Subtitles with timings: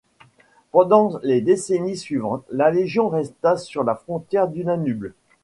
[0.71, 5.13] Pendant les décennies suivantes, la légion resta sur la frontière du Danube.